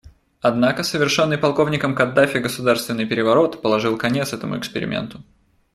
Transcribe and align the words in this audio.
Однако 0.41 0.81
совершенный 0.81 1.37
полковником 1.37 1.93
Каддафи 1.93 2.37
государственный 2.39 3.05
переворот 3.05 3.61
положил 3.61 3.99
конец 3.99 4.33
этому 4.33 4.57
эксперименту. 4.57 5.21